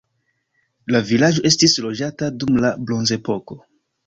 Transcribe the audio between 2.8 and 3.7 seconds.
bronzepoko.